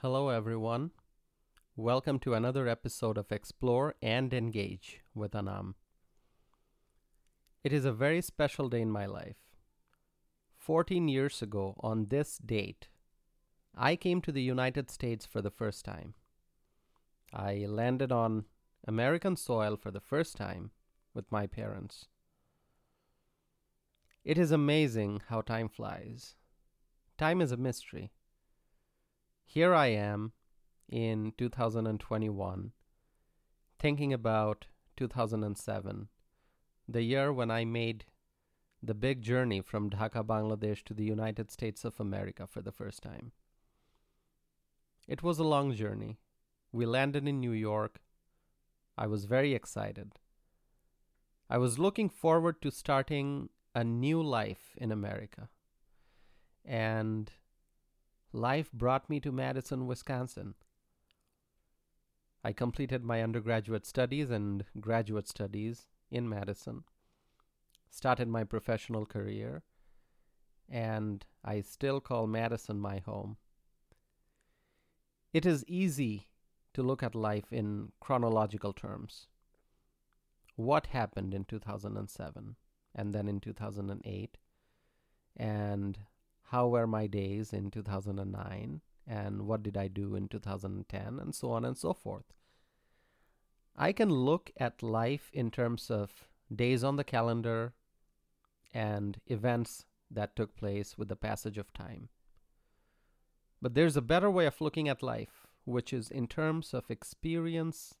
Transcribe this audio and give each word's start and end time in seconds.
Hello, 0.00 0.28
everyone. 0.28 0.92
Welcome 1.74 2.20
to 2.20 2.34
another 2.34 2.68
episode 2.68 3.18
of 3.18 3.32
Explore 3.32 3.96
and 4.00 4.32
Engage 4.32 5.00
with 5.12 5.34
Anam. 5.34 5.74
It 7.64 7.72
is 7.72 7.84
a 7.84 7.90
very 7.90 8.20
special 8.20 8.68
day 8.68 8.80
in 8.80 8.92
my 8.92 9.06
life. 9.06 9.38
14 10.56 11.08
years 11.08 11.42
ago, 11.42 11.74
on 11.80 12.06
this 12.10 12.38
date, 12.38 12.86
I 13.76 13.96
came 13.96 14.22
to 14.22 14.30
the 14.30 14.40
United 14.40 14.88
States 14.88 15.26
for 15.26 15.42
the 15.42 15.50
first 15.50 15.84
time. 15.84 16.14
I 17.32 17.66
landed 17.68 18.12
on 18.12 18.44
American 18.86 19.34
soil 19.34 19.76
for 19.76 19.90
the 19.90 20.00
first 20.00 20.36
time 20.36 20.70
with 21.12 21.32
my 21.32 21.48
parents. 21.48 22.06
It 24.24 24.38
is 24.38 24.52
amazing 24.52 25.22
how 25.26 25.40
time 25.40 25.68
flies. 25.68 26.36
Time 27.16 27.40
is 27.40 27.50
a 27.50 27.56
mystery 27.56 28.12
here 29.48 29.74
I 29.74 29.86
am 29.86 30.32
in 30.90 31.32
2021 31.38 32.72
thinking 33.78 34.12
about 34.12 34.66
2007, 34.98 36.08
the 36.86 37.02
year 37.02 37.32
when 37.32 37.50
I 37.50 37.64
made 37.64 38.04
the 38.82 38.92
big 38.92 39.22
journey 39.22 39.62
from 39.62 39.88
Dhaka, 39.88 40.22
Bangladesh 40.22 40.84
to 40.84 40.92
the 40.92 41.04
United 41.04 41.50
States 41.50 41.86
of 41.86 41.98
America 41.98 42.46
for 42.46 42.60
the 42.60 42.72
first 42.72 43.02
time. 43.02 43.32
It 45.06 45.22
was 45.22 45.38
a 45.38 45.44
long 45.44 45.72
journey. 45.72 46.18
We 46.70 46.84
landed 46.84 47.26
in 47.26 47.40
New 47.40 47.52
York. 47.52 48.00
I 48.98 49.06
was 49.06 49.24
very 49.24 49.54
excited. 49.54 50.12
I 51.48 51.56
was 51.56 51.78
looking 51.78 52.10
forward 52.10 52.60
to 52.60 52.70
starting 52.70 53.48
a 53.74 53.82
new 53.82 54.22
life 54.22 54.74
in 54.76 54.92
America. 54.92 55.48
And 56.66 57.32
life 58.32 58.70
brought 58.72 59.08
me 59.08 59.20
to 59.20 59.32
Madison, 59.32 59.86
Wisconsin. 59.86 60.54
I 62.44 62.52
completed 62.52 63.04
my 63.04 63.22
undergraduate 63.22 63.86
studies 63.86 64.30
and 64.30 64.64
graduate 64.80 65.28
studies 65.28 65.86
in 66.10 66.28
Madison, 66.28 66.84
started 67.90 68.28
my 68.28 68.44
professional 68.44 69.06
career, 69.06 69.62
and 70.68 71.24
I 71.44 71.60
still 71.62 72.00
call 72.00 72.26
Madison 72.26 72.78
my 72.78 72.98
home. 72.98 73.36
It 75.32 75.44
is 75.44 75.64
easy 75.66 76.28
to 76.74 76.82
look 76.82 77.02
at 77.02 77.14
life 77.14 77.52
in 77.52 77.92
chronological 78.00 78.72
terms. 78.72 79.26
What 80.56 80.86
happened 80.86 81.34
in 81.34 81.44
2007 81.44 82.56
and 82.94 83.14
then 83.14 83.28
in 83.28 83.40
2008 83.40 84.38
and 85.36 85.98
how 86.50 86.66
were 86.68 86.86
my 86.86 87.06
days 87.06 87.52
in 87.52 87.70
2009 87.70 88.80
and 89.06 89.42
what 89.42 89.62
did 89.62 89.76
I 89.76 89.88
do 89.88 90.14
in 90.14 90.28
2010 90.28 91.18
and 91.18 91.34
so 91.34 91.50
on 91.50 91.64
and 91.64 91.76
so 91.76 91.92
forth. 91.92 92.32
I 93.76 93.92
can 93.92 94.10
look 94.10 94.50
at 94.56 94.82
life 94.82 95.30
in 95.32 95.50
terms 95.50 95.90
of 95.90 96.28
days 96.54 96.82
on 96.82 96.96
the 96.96 97.04
calendar 97.04 97.74
and 98.72 99.20
events 99.26 99.84
that 100.10 100.36
took 100.36 100.56
place 100.56 100.96
with 100.96 101.08
the 101.08 101.16
passage 101.16 101.58
of 101.58 101.72
time. 101.72 102.08
But 103.60 103.74
there's 103.74 103.96
a 103.96 104.02
better 104.02 104.30
way 104.30 104.46
of 104.46 104.60
looking 104.60 104.88
at 104.88 105.02
life, 105.02 105.46
which 105.64 105.92
is 105.92 106.10
in 106.10 106.26
terms 106.26 106.72
of 106.72 106.90
experience 106.90 107.94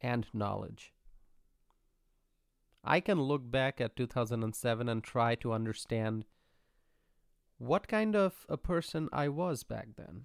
and 0.00 0.26
knowledge. 0.32 0.92
I 2.84 3.00
can 3.00 3.20
look 3.20 3.50
back 3.50 3.80
at 3.80 3.96
2007 3.96 4.88
and 4.88 5.02
try 5.02 5.34
to 5.36 5.52
understand 5.52 6.24
what 7.60 7.86
kind 7.86 8.16
of 8.16 8.46
a 8.48 8.56
person 8.56 9.06
I 9.12 9.28
was 9.28 9.64
back 9.64 9.88
then. 9.98 10.24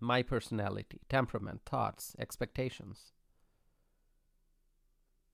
My 0.00 0.22
personality, 0.22 1.02
temperament, 1.10 1.60
thoughts, 1.66 2.16
expectations. 2.18 3.12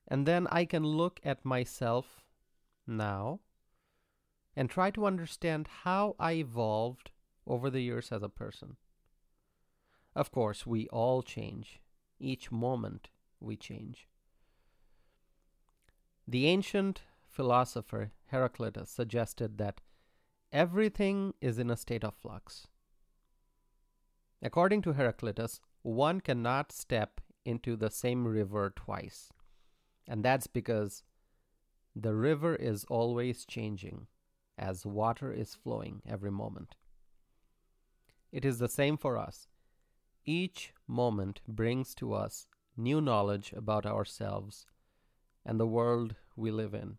And 0.08 0.26
then 0.26 0.48
I 0.50 0.64
can 0.64 0.82
look 0.82 1.20
at 1.24 1.44
myself 1.44 2.24
now 2.88 3.38
and 4.56 4.68
try 4.68 4.90
to 4.90 5.06
understand 5.06 5.68
how 5.84 6.16
I 6.18 6.32
evolved 6.32 7.12
over 7.46 7.70
the 7.70 7.82
years 7.82 8.10
as 8.10 8.24
a 8.24 8.28
person. 8.28 8.74
Of 10.16 10.32
course, 10.32 10.66
we 10.66 10.88
all 10.88 11.22
change. 11.22 11.78
Each 12.18 12.50
moment 12.50 13.10
we 13.38 13.56
change. 13.56 14.08
The 16.26 16.46
ancient 16.46 17.02
philosopher 17.28 18.10
Heraclitus 18.32 18.90
suggested 18.90 19.58
that 19.58 19.80
everything 20.56 21.34
is 21.42 21.58
in 21.58 21.68
a 21.70 21.76
state 21.76 22.02
of 22.02 22.14
flux. 22.14 22.66
According 24.40 24.80
to 24.82 24.94
Heraclitus, 24.94 25.60
one 25.82 26.22
cannot 26.22 26.72
step 26.72 27.20
into 27.44 27.76
the 27.76 27.90
same 27.90 28.26
river 28.26 28.72
twice. 28.74 29.28
And 30.08 30.24
that's 30.24 30.46
because 30.46 31.02
the 31.94 32.14
river 32.14 32.56
is 32.56 32.86
always 32.88 33.44
changing 33.44 34.06
as 34.56 34.86
water 34.86 35.30
is 35.30 35.54
flowing 35.54 36.00
every 36.08 36.30
moment. 36.30 36.74
It 38.32 38.46
is 38.46 38.58
the 38.58 38.68
same 38.68 38.96
for 38.96 39.18
us. 39.18 39.48
Each 40.24 40.72
moment 40.88 41.42
brings 41.46 41.94
to 41.96 42.14
us 42.14 42.46
new 42.78 43.02
knowledge 43.02 43.52
about 43.54 43.84
ourselves 43.84 44.64
and 45.44 45.60
the 45.60 45.66
world 45.66 46.14
we 46.34 46.50
live 46.50 46.72
in. 46.72 46.96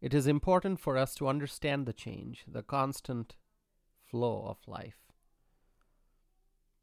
It 0.00 0.14
is 0.14 0.26
important 0.26 0.80
for 0.80 0.96
us 0.96 1.14
to 1.16 1.28
understand 1.28 1.84
the 1.84 1.92
change, 1.92 2.44
the 2.48 2.62
constant 2.62 3.36
flow 4.06 4.46
of 4.46 4.66
life. 4.66 4.96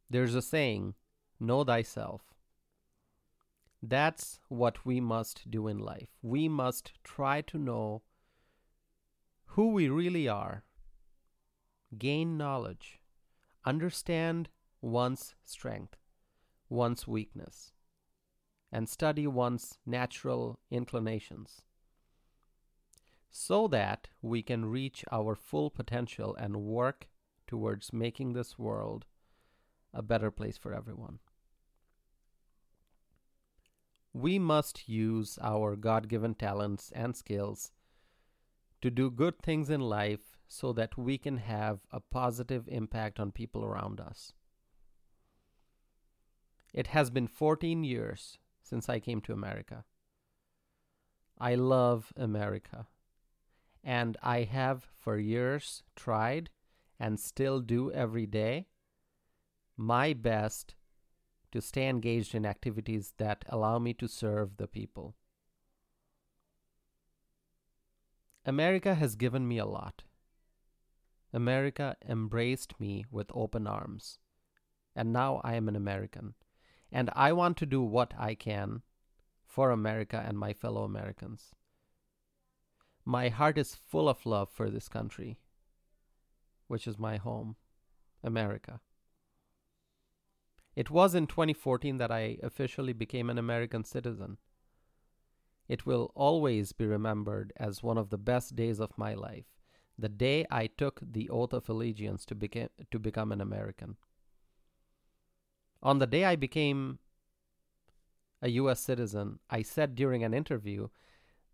There's 0.10 0.36
a 0.36 0.42
saying, 0.42 0.94
know 1.40 1.64
thyself. 1.64 2.22
That's 3.82 4.40
what 4.50 4.86
we 4.86 5.00
must 5.02 5.50
do 5.50 5.68
in 5.68 5.80
life. 5.80 6.10
We 6.22 6.48
must 6.48 6.94
try 7.04 7.42
to 7.42 7.58
know 7.58 8.04
who 9.52 9.70
we 9.70 9.90
really 9.90 10.28
are, 10.28 10.64
gain 11.98 12.38
knowledge, 12.38 13.00
understand 13.66 14.50
one's 14.80 15.34
strength, 15.44 15.98
one's 16.70 17.08
weakness, 17.08 17.72
and 18.72 18.88
study 18.88 19.26
one's 19.26 19.80
natural 19.86 20.60
inclinations 20.70 21.64
so 23.30 23.68
that 23.68 24.08
we 24.22 24.42
can 24.42 24.66
reach 24.66 25.04
our 25.12 25.36
full 25.36 25.70
potential 25.70 26.36
and 26.36 26.58
work 26.58 27.08
towards 27.48 27.94
making 27.94 28.34
this 28.34 28.58
world 28.58 29.06
a 29.94 30.02
better 30.02 30.32
place 30.32 30.58
for 30.58 30.74
everyone. 30.74 31.20
We 34.14 34.40
must 34.40 34.90
use 34.90 35.38
our 35.42 35.76
God 35.76 36.08
given 36.08 36.34
talents 36.36 36.92
and 36.96 37.16
skills 37.16 37.72
to 38.82 38.90
do 38.90 39.12
good 39.12 39.40
things 39.40 39.70
in 39.70 39.82
life 39.82 40.38
so 40.48 40.74
that 40.74 40.98
we 40.98 41.18
can 41.18 41.38
have 41.38 41.80
a 41.92 42.00
positive 42.00 42.68
impact 42.68 43.20
on 43.20 43.32
people 43.32 43.64
around 43.64 44.00
us. 44.00 44.34
It 46.74 46.88
has 46.88 47.10
been 47.10 47.28
14 47.28 47.84
years 47.84 48.38
since 48.62 48.90
I 48.90 49.00
came 49.00 49.22
to 49.22 49.34
America. 49.34 49.84
I 51.40 51.56
love 51.56 52.12
America 52.16 52.88
and 53.88 54.18
I 54.22 54.44
have 54.44 54.86
for 55.00 55.18
years 55.18 55.82
tried 55.96 56.50
and 57.00 57.18
still 57.18 57.62
do 57.62 57.90
every 57.90 58.26
day 58.26 58.68
my 59.78 60.12
best 60.12 60.76
to 61.54 61.62
stay 61.62 61.88
engaged 61.88 62.36
in 62.36 62.46
activities 62.46 63.14
that 63.18 63.46
allow 63.48 63.80
me 63.80 63.94
to 63.94 64.10
serve 64.10 64.58
the 64.58 64.68
people. 64.68 65.16
America 68.46 68.94
has 68.96 69.16
given 69.16 69.48
me 69.48 69.58
a 69.58 69.66
lot. 69.66 70.04
America 71.32 71.96
embraced 72.06 72.78
me 72.82 73.06
with 73.10 73.32
open 73.34 73.68
arms, 73.68 74.20
and 74.98 75.14
now 75.14 75.40
I 75.46 75.56
am 75.56 75.70
an 75.70 75.78
American, 75.78 76.34
and 76.92 77.10
I 77.16 77.32
want 77.32 77.56
to 77.58 77.66
do 77.66 77.82
what 77.82 78.14
I 78.20 78.36
can 78.36 78.82
for 79.46 79.72
America 79.72 80.22
and 80.28 80.38
my 80.38 80.52
fellow 80.52 80.84
Americans. 80.84 81.54
My 83.08 83.30
heart 83.30 83.58
is 83.58 83.74
full 83.74 84.10
of 84.10 84.26
love 84.26 84.50
for 84.50 84.70
this 84.70 84.90
country, 84.90 85.40
which 86.68 86.86
is 86.86 87.00
my 87.00 87.16
home, 87.16 87.56
America. 88.22 88.82
It 90.76 90.90
was 90.92 91.16
in 91.16 91.26
2014 91.26 92.00
that 92.00 92.12
I 92.12 92.38
officially 92.44 92.92
became 92.92 93.30
an 93.30 93.38
American 93.38 93.86
citizen. 93.86 94.40
It 95.70 95.86
will 95.86 96.12
always 96.16 96.74
be 96.74 96.86
remembered 96.86 97.54
as 97.56 97.82
one 97.82 97.98
of 97.98 98.10
the 98.10 98.18
best 98.18 98.58
days 98.58 98.82
of 98.82 98.98
my 98.98 99.14
life, 99.14 99.46
the 99.98 100.10
day 100.10 100.46
I 100.52 100.68
took 100.68 101.00
the 101.02 101.30
oath 101.30 101.54
of 101.54 101.70
allegiance 101.70 102.26
to, 102.26 102.36
beca- 102.36 102.72
to 102.92 103.00
become 103.00 103.32
an 103.32 103.40
American. 103.40 103.96
On 105.82 106.00
the 106.00 106.08
day 106.08 106.26
I 106.26 106.36
became 106.36 107.00
a 108.42 108.50
U.S. 108.50 108.82
citizen, 108.82 109.40
I 109.50 109.62
said 109.62 109.96
during 109.96 110.26
an 110.26 110.34
interview 110.34 110.90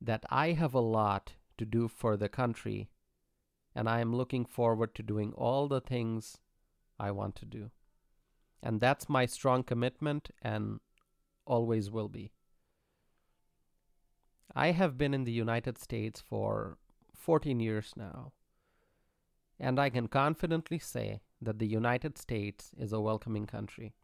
that 0.01 0.25
I 0.31 0.53
have 0.53 0.73
a 0.73 0.79
lot 0.79 1.33
to 1.57 1.65
do 1.65 1.88
for 1.88 2.17
the 2.17 2.29
country 2.29 2.89
and 3.75 3.89
I 3.89 4.00
am 4.00 4.15
looking 4.15 4.45
forward 4.45 4.94
to 4.95 5.03
doing 5.03 5.33
all 5.33 5.67
the 5.67 5.81
things 5.81 6.38
I 7.00 7.11
want 7.11 7.35
to 7.38 7.45
do. 7.45 7.71
And 8.61 8.79
that's 8.79 9.09
my 9.09 9.25
strong 9.25 9.63
commitment 9.63 10.29
and 10.41 10.79
always 11.45 11.89
will 11.89 12.07
be. 12.07 12.31
I 14.55 14.71
have 14.71 14.97
been 14.97 15.13
in 15.13 15.23
the 15.23 15.31
United 15.31 15.77
States 15.77 16.21
for 16.21 16.77
14 17.15 17.59
years 17.59 17.94
now, 17.97 18.33
and 19.59 19.79
I 19.79 19.89
can 19.89 20.07
confidently 20.07 20.77
say 20.77 21.21
that 21.41 21.57
the 21.57 21.67
United 21.67 22.17
States 22.17 22.71
is 22.77 22.94
a 22.94 23.01
welcoming 23.01 23.47
country. 23.47 23.95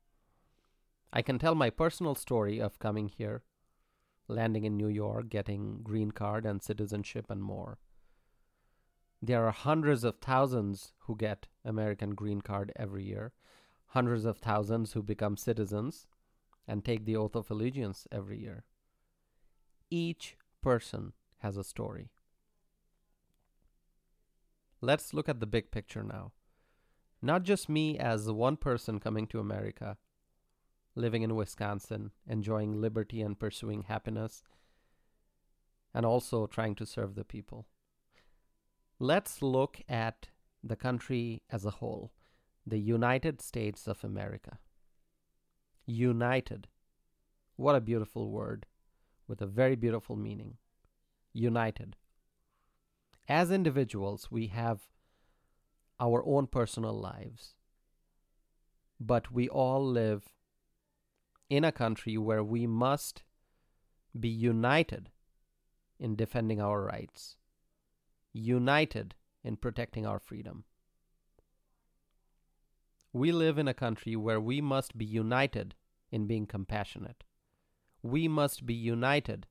I 1.13 1.21
can 1.21 1.37
tell 1.37 1.55
my 1.55 1.69
personal 1.69 2.15
story 2.15 2.59
of 2.59 2.79
coming 2.79 3.09
here, 3.09 3.43
landing 4.29 4.63
in 4.63 4.77
New 4.77 4.87
York, 4.87 5.29
getting 5.29 5.79
green 5.83 6.11
card 6.11 6.45
and 6.45 6.61
citizenship 6.61 7.25
and 7.29 7.41
more. 7.41 7.77
There 9.21 9.45
are 9.45 9.51
hundreds 9.51 10.03
of 10.03 10.19
thousands 10.19 10.93
who 10.99 11.17
get 11.17 11.47
American 11.65 12.11
green 12.11 12.41
card 12.41 12.71
every 12.77 13.03
year, 13.03 13.33
hundreds 13.87 14.23
of 14.23 14.37
thousands 14.37 14.93
who 14.93 15.03
become 15.03 15.35
citizens 15.35 16.07
and 16.67 16.85
take 16.85 17.03
the 17.03 17.17
oath 17.17 17.35
of 17.35 17.49
allegiance 17.51 18.07
every 18.11 18.39
year. 18.39 18.63
Each 19.89 20.37
person 20.61 21.13
has 21.39 21.57
a 21.57 21.63
story. 21.63 22.11
Let's 24.79 25.13
look 25.13 25.27
at 25.27 25.39
the 25.39 25.47
big 25.47 25.71
picture 25.71 26.03
now. 26.03 26.31
Not 27.21 27.43
just 27.43 27.67
me 27.67 27.97
as 27.97 28.31
one 28.31 28.55
person 28.55 28.99
coming 28.99 29.27
to 29.27 29.39
America, 29.39 29.97
living 30.95 31.21
in 31.21 31.35
Wisconsin, 31.35 32.11
enjoying 32.27 32.81
liberty 32.81 33.21
and 33.21 33.39
pursuing 33.39 33.83
happiness, 33.83 34.43
and 35.93 36.05
also 36.05 36.45
trying 36.45 36.75
to 36.75 36.85
serve 36.85 37.15
the 37.15 37.23
people. 37.23 37.67
Let's 38.99 39.41
look 39.41 39.81
at 39.87 40.27
the 40.63 40.75
country 40.75 41.41
as 41.49 41.65
a 41.65 41.71
whole, 41.71 42.11
the 42.65 42.79
United 42.79 43.41
States 43.41 43.87
of 43.87 44.03
America. 44.03 44.59
United. 45.85 46.67
What 47.55 47.75
a 47.75 47.81
beautiful 47.81 48.29
word 48.29 48.65
with 49.27 49.41
a 49.41 49.47
very 49.47 49.75
beautiful 49.75 50.15
meaning. 50.15 50.57
United. 51.33 51.95
As 53.27 53.51
individuals, 53.51 54.29
we 54.31 54.47
have 54.47 54.81
our 55.99 56.23
own 56.25 56.47
personal 56.47 56.93
lives, 56.93 57.55
but 58.99 59.31
we 59.31 59.47
all 59.47 59.85
live 59.85 60.29
in 61.49 61.63
a 61.63 61.71
country 61.71 62.17
where 62.17 62.43
we 62.43 62.67
must 62.67 63.23
be 64.19 64.29
united 64.29 65.09
in 65.99 66.15
defending 66.15 66.61
our 66.61 66.83
rights 66.83 67.37
united 68.33 69.15
in 69.43 69.57
protecting 69.57 70.05
our 70.05 70.19
freedom. 70.19 70.63
We 73.11 73.31
live 73.31 73.57
in 73.57 73.67
a 73.67 73.73
country 73.73 74.15
where 74.15 74.39
we 74.39 74.61
must 74.61 74.97
be 74.97 75.05
united 75.05 75.75
in 76.11 76.27
being 76.27 76.45
compassionate. 76.45 77.23
We 78.03 78.27
must 78.27 78.65
be 78.65 78.73
united 78.73 79.47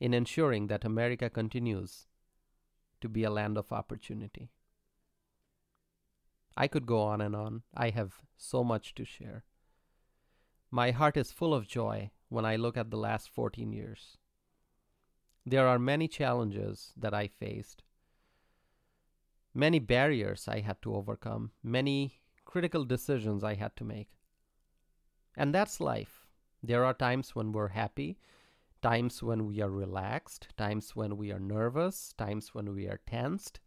in 0.00 0.14
ensuring 0.14 0.66
that 0.68 0.84
America 0.84 1.28
continues 1.28 2.06
to 3.00 3.08
be 3.08 3.24
a 3.24 3.30
land 3.30 3.58
of 3.58 3.72
opportunity. 3.72 4.50
I 6.56 6.66
could 6.66 6.86
go 6.86 7.00
on 7.00 7.20
and 7.20 7.36
on. 7.36 7.62
I 7.74 7.90
have 7.90 8.14
so 8.36 8.64
much 8.64 8.94
to 8.94 9.04
share. 9.04 9.44
My 10.70 10.90
heart 10.90 11.16
is 11.16 11.32
full 11.32 11.54
of 11.54 11.68
joy 11.68 12.10
when 12.28 12.44
I 12.44 12.56
look 12.56 12.76
at 12.76 12.90
the 12.90 12.96
last 12.96 13.30
14 13.30 13.72
years. 13.72 14.18
There 15.44 15.68
are 15.68 15.78
many 15.78 16.08
challenges 16.08 16.92
that 16.96 17.14
I 17.14 17.28
faced, 17.28 17.84
many 19.54 19.78
barriers 19.78 20.48
I 20.48 20.60
had 20.60 20.82
to 20.82 20.94
overcome, 20.94 21.52
many 21.62 22.20
critical 22.44 22.84
decisions 22.84 23.44
I 23.44 23.54
had 23.54 23.76
to 23.76 23.84
make. 23.84 24.08
And 25.36 25.54
that's 25.54 25.80
life. 25.80 26.26
There 26.62 26.84
are 26.84 26.94
times 26.94 27.34
when 27.36 27.52
we're 27.52 27.68
happy, 27.68 28.18
times 28.82 29.22
when 29.22 29.46
we 29.46 29.60
are 29.60 29.70
relaxed, 29.70 30.48
times 30.56 30.96
when 30.96 31.16
we 31.16 31.30
are 31.30 31.38
nervous, 31.38 32.12
times 32.18 32.54
when 32.54 32.74
we 32.74 32.88
are 32.88 33.00
tensed, 33.06 33.60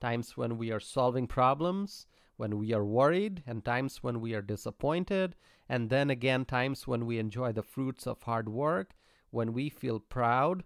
times 0.00 0.36
when 0.36 0.56
we 0.56 0.70
are 0.70 0.80
solving 0.80 1.26
problems, 1.26 2.06
when 2.38 2.56
we 2.56 2.72
are 2.72 2.84
worried, 2.84 3.42
and 3.46 3.64
times 3.64 4.02
when 4.02 4.20
we 4.20 4.32
are 4.32 4.40
disappointed, 4.40 5.36
and 5.68 5.90
then 5.90 6.08
again, 6.08 6.46
times 6.46 6.86
when 6.86 7.04
we 7.04 7.18
enjoy 7.18 7.52
the 7.52 7.62
fruits 7.62 8.06
of 8.06 8.22
hard 8.22 8.48
work, 8.48 8.94
when 9.30 9.52
we 9.52 9.68
feel 9.68 10.00
proud 10.00 10.64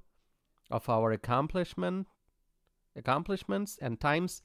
of 0.70 0.88
our 0.88 1.10
accomplishment 1.10 2.06
accomplishments 2.94 3.78
and 3.80 3.98
times 3.98 4.42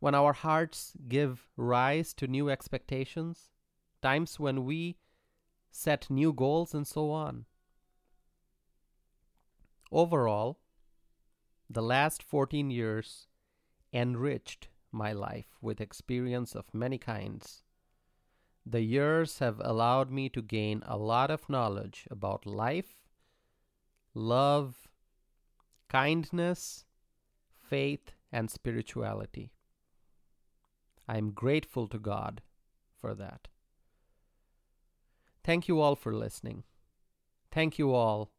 when 0.00 0.14
our 0.14 0.32
hearts 0.32 0.94
give 1.08 1.46
rise 1.56 2.12
to 2.14 2.26
new 2.26 2.48
expectations, 2.50 3.50
times 4.02 4.40
when 4.40 4.64
we 4.64 4.96
set 5.70 6.10
new 6.10 6.32
goals 6.32 6.74
and 6.74 6.86
so 6.86 7.10
on. 7.10 7.44
Overall, 9.92 10.58
the 11.68 11.82
last 11.82 12.22
14 12.22 12.70
years 12.70 13.28
enriched 13.92 14.68
my 14.92 15.12
life 15.12 15.56
with 15.60 15.80
experience 15.80 16.54
of 16.54 16.74
many 16.74 16.98
kinds. 16.98 17.62
The 18.64 18.82
years 18.82 19.38
have 19.40 19.60
allowed 19.64 20.10
me 20.10 20.28
to 20.30 20.42
gain 20.42 20.82
a 20.86 20.96
lot 20.96 21.30
of 21.30 21.48
knowledge 21.48 22.06
about 22.10 22.46
life, 22.46 22.98
love, 24.14 24.88
kindness, 25.88 26.84
faith, 27.54 28.12
and 28.30 28.50
spirituality. 28.50 29.52
I 31.08 31.18
am 31.18 31.32
grateful 31.32 31.88
to 31.88 31.98
God 31.98 32.42
for 33.00 33.14
that. 33.14 33.48
Thank 35.44 35.66
you 35.66 35.80
all 35.80 35.96
for 35.96 36.14
listening. 36.14 36.62
Thank 37.50 37.78
you 37.78 37.92
all 37.92 38.30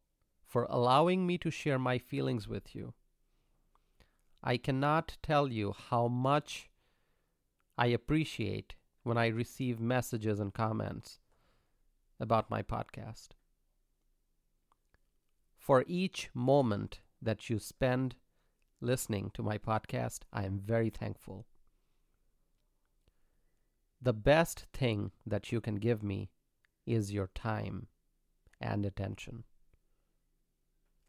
for 0.47 0.65
allowing 0.69 1.27
me 1.27 1.37
to 1.39 1.51
share 1.51 1.79
my 1.79 1.97
feelings 1.97 2.47
with 2.47 2.75
you. 2.75 2.93
I 4.43 4.57
cannot 4.57 5.17
tell 5.23 5.47
you 5.47 5.73
how 5.89 6.07
much 6.07 6.69
I 7.77 7.87
appreciate 7.87 8.75
when 9.03 9.17
I 9.17 9.27
receive 9.27 9.79
messages 9.79 10.39
and 10.39 10.53
comments 10.53 11.19
about 12.19 12.49
my 12.49 12.61
podcast. 12.61 13.29
For 15.57 15.85
each 15.87 16.29
moment 16.33 16.99
that 17.21 17.49
you 17.49 17.57
spend 17.57 18.15
listening 18.83 19.31
to 19.33 19.41
my 19.41 19.57
podcast. 19.57 20.19
I 20.31 20.43
am 20.43 20.59
very 20.59 20.89
thankful. 20.89 21.47
The 24.01 24.13
best 24.13 24.65
thing 24.73 25.11
that 25.25 25.51
you 25.51 25.61
can 25.61 25.75
give 25.75 26.03
me 26.03 26.29
is 26.85 27.13
your 27.13 27.27
time 27.33 27.87
and 28.59 28.85
attention. 28.85 29.45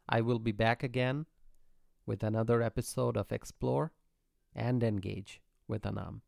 I 0.07 0.21
will 0.21 0.39
be 0.39 0.53
back 0.53 0.83
again 0.83 1.25
with 2.05 2.23
another 2.23 2.61
episode 2.61 3.17
of 3.17 3.31
Explore 3.31 3.91
and 4.53 4.83
Engage 4.83 5.41
with 5.67 5.85
Anam. 5.85 6.21